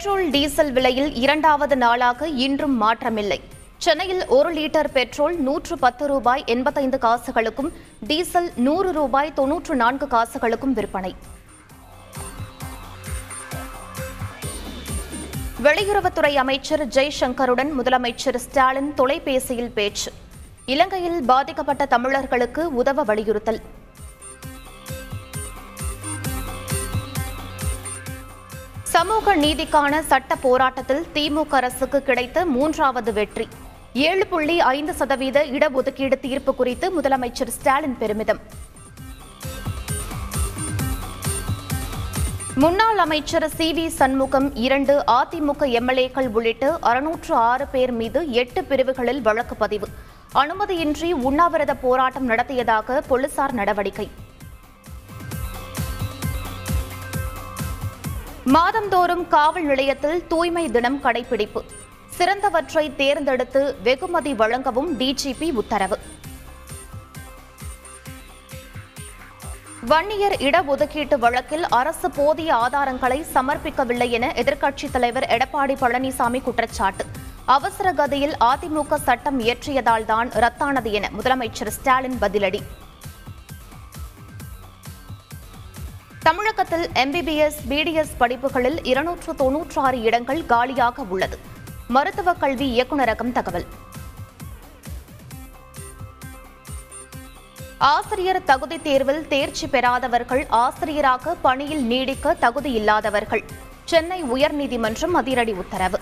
Petrol 0.00 0.28
diesel 0.34 0.70
விலையில் 0.72 1.14
இரண்டாவது 1.14 1.76
நாளாக 1.76 2.28
இன்றும் 2.28 2.74
மாற்றமில்லை. 2.82 3.38
சென்னையில் 3.84 4.20
ஒரு 4.36 4.50
லிட்டர் 4.58 4.88
பெட்ரோல் 4.92 5.36
நூற்று 5.46 5.78
பத்து 5.78 6.04
ரூபாய் 6.06 6.42
எண்பத்தைந்து 6.46 6.98
காசுகளுக்கும் 7.04 7.70
டீசல் 8.06 8.50
நூறு 8.56 8.92
ரூபாய் 8.92 9.32
தொன்னூற்று 9.38 9.76
நான்கு 9.76 10.06
காசுகளுக்கும் 10.06 10.74
விற்பனை. 10.78 11.14
வெளியுறவுத்துறை 15.66 16.32
அமைச்சர் 16.34 16.86
ஜெய்சங்கருடன் 16.98 17.72
முதலமைச்சர் 17.80 18.40
ஸ்டாலின் 18.46 18.94
தொலைபேசியில் 18.94 19.74
பேச்சு. 19.80 20.12
இலங்கையில் 20.66 21.20
பாதிக்கப்பட்ட 21.22 21.86
தமிழர்களுக்கு 21.86 22.74
உதவ 22.74 23.02
வலியுறுத்தல். 23.02 23.60
சமூக 28.98 29.32
நீதிக்கான 29.42 29.98
சட்ட 30.10 30.32
போராட்டத்தில் 30.44 31.02
திமுக 31.14 31.52
அரசுக்கு 31.58 31.98
கிடைத்த 32.02 32.38
மூன்றாவது 32.54 33.10
வெற்றி. 33.18 33.46
ஏழு 34.06 34.24
புள்ளி 34.30 34.56
ஐந்து 34.70 34.92
சதவீத 35.00 35.44
இடஒதுக்கீடு 35.56 36.16
தீர்ப்பு 36.24 36.52
குறித்து 36.54 36.86
முதலமைச்சர் 36.96 37.52
ஸ்டாலின் 37.56 37.96
பெருமிதம். 38.00 38.40
முன்னாள் 42.62 42.98
அமைச்சர் 43.06 43.48
சி 43.56 43.68
வி 43.78 43.86
சண்முகம் 44.00 44.48
இரண்டு 44.66 44.96
அதிமுக 45.18 45.68
எம்எல்ஏக்கள் 45.80 46.30
உள்ளிட்ட 46.38 46.76
அறுநூற்று 46.90 47.34
ஆறு 47.34 47.66
பேர் 47.74 47.92
மீது 48.00 48.22
எட்டு 48.42 48.62
பிரிவுகளில் 48.64 49.22
வழக்கு 49.28 49.56
பதிவு. 49.64 49.88
அனுமதியின்றி 50.42 51.12
உண்ணாவிரத 51.28 51.74
போராட்டம் 51.84 52.30
நடத்தியதாக 52.32 53.02
போலீசார் 53.12 53.54
நடவடிக்கை. 53.60 54.08
மாதந்தோறும் 58.52 59.28
காவல் 59.28 59.64
நிலையத்தில் 59.64 60.26
தூய்மை 60.26 60.70
தினம் 60.70 61.02
கடைபிடிப்பு. 61.02 61.60
சிறந்தவற்றை 62.18 62.96
தேர்ந்தெடுத்து 62.96 63.76
வெகுமதி 63.82 64.34
வழங்கவும் 64.34 64.98
டிஜிபி 64.98 65.52
உத்தரவு. 65.52 65.98
வன்னியர் 69.86 70.32
இடஒதுக்கீட்டு 70.32 71.18
வழக்கில் 71.18 71.66
அரசு 71.68 72.10
போதிய 72.10 72.54
ஆதாரங்களை 72.54 73.24
சமர்ப்பிக்கவில்லை 73.34 74.10
என 74.10 74.32
எதிர்க்கட்சித் 74.34 74.90
தலைவர் 74.90 75.26
எடப்பாடி 75.26 75.74
பழனிசாமி 75.80 76.42
குற்றச்சாட்டு. 76.42 77.04
அவசர 77.44 77.92
கதியில் 77.92 78.34
அதிமுக 78.40 78.94
சட்டம் 78.94 79.40
இயற்றியதால்தான் 79.40 80.30
ரத்தானது 80.44 80.90
என 80.90 81.10
முதலமைச்சர் 81.18 81.68
ஸ்டாலின் 81.68 82.18
பதிலடி. 82.20 82.60
தமிழகத்தில் 86.28 86.88
எம்பிபிஎஸ் 86.88 87.54
பிடிஎஸ் 87.68 88.16
படிப்புகளில் 88.18 88.84
இருநூற்று 88.84 89.34
தொன்னூற்று 89.34 89.80
ஆறு 89.80 90.00
இடங்கள் 90.00 90.46
காலியாக 90.46 91.02
உள்ளது. 91.02 91.38
மருத்துவக் 91.88 92.40
கல்வி 92.40 92.80
இயக்குநரகம் 92.80 93.32
தகவல். 93.32 93.66
ஆசிரியர் 97.78 98.44
தகுதி 98.44 98.78
தேர்வில் 98.78 99.28
தேர்ச்சி 99.28 99.66
பெறாதவர்கள் 99.66 100.46
ஆசிரியராக 100.48 101.34
பணியில் 101.34 101.82
நீடிக்க 101.82 102.34
தகுதி 102.34 102.72
இல்லாதவர்கள். 102.72 103.44
சென்னை 103.84 104.22
உயர்நீதிமன்றம் 104.22 105.14
அதிரடி 105.14 105.52
உத்தரவு. 105.52 106.00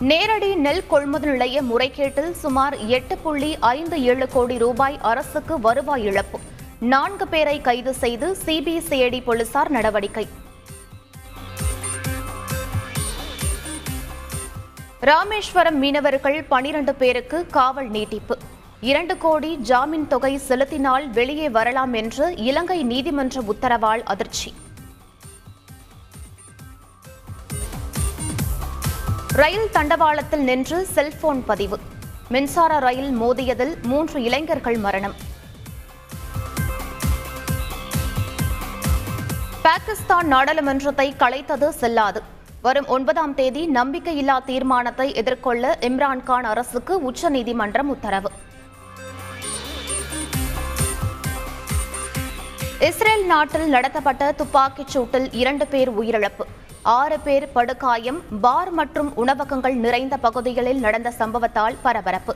நேரடி 0.00 0.54
நெல் 0.54 0.86
கொள்முதல் 0.86 1.30
நிலைய 1.30 1.62
முறைகேட்டில் 1.62 2.30
சுமார் 2.30 2.86
எட்டு 2.86 3.18
புள்ளி 3.18 3.58
ஐந்து 3.58 4.02
ஏழு 4.02 4.28
கோடி 4.28 4.58
ரூபாய் 4.58 4.98
அரசுக்கு 5.02 5.60
வருவாய் 5.60 6.02
இழப்பு. 6.02 6.38
நான்கு 6.80 7.28
பேரை 7.28 7.60
கைது 7.60 7.94
செய்து 7.94 8.36
சிபிசிஐடி 8.44 9.22
போலீசார் 9.24 9.70
நடவடிக்கை. 9.70 10.28
ராமேஸ்வரம் 15.00 15.78
மீனவர்கள் 15.78 16.44
பனிரண்டு 16.48 16.94
பேருக்கு 16.94 17.46
காவல் 17.46 17.88
நீட்டிப்பு. 17.88 18.38
இரண்டு 18.80 19.18
கோடி 19.18 19.56
ஜாமீன் 19.56 20.08
தொகை 20.08 20.36
செலுத்தினால் 20.36 21.08
வெளியே 21.08 21.50
வரலாம் 21.50 21.92
என்று 21.92 22.36
இலங்கை 22.36 22.82
நீதிமன்ற 22.82 23.40
உத்தரவால் 23.40 24.02
அதிர்ச்சி. 24.02 24.54
ரயில் 29.36 29.70
தண்டவாளத்தில் 29.72 30.42
நின்று 30.48 30.84
செல்போன் 30.84 31.44
பதிவு. 31.44 31.78
மின்சார 32.28 32.78
ரயில் 32.78 33.20
மோதியதில் 33.20 33.82
மூன்று 33.82 34.22
இளைஞர்கள் 34.22 34.76
மரணம். 34.76 35.14
பாகிஸ்தான் 39.62 40.26
நாடாளுமன்றத்தை 40.26 41.14
கலைத்தது 41.18 41.68
செல்லாது. 41.68 42.22
வரும் 42.62 42.86
ஒன்பதாம் 42.86 43.34
தேதி 43.34 43.68
நம்பிக்கையில்லா 43.74 44.44
தீர்மானத்தை 44.44 45.14
எதிர்கொள்ள 45.14 45.78
இம்ரான்கான் 45.80 46.48
அரசுக்கு 46.52 47.02
உச்சநீதிமன்றம் 47.02 47.88
உத்தரவு. 47.88 48.30
இஸ்ரேல் 52.82 53.26
நாட்டில் 53.26 53.68
நடத்தப்பட்ட 53.68 54.32
துப்பாக்கிச் 54.32 54.92
சூட்டில் 54.92 55.26
இரண்டு 55.32 55.66
பேர் 55.66 55.90
உயிரிழப்பு. 56.00 56.44
ஆறு 56.82 57.18
பேர் 57.20 57.52
படுகாயம் 57.52 58.22
பார் 58.40 58.70
மற்றும் 58.70 59.10
உணவகங்கள் 59.16 59.74
நிறைந்த 59.74 60.16
பகுதிகளில் 60.16 60.78
நடந்த 60.78 61.12
சம்பவத்தால் 61.18 61.76
பரபரப்பு. 61.82 62.34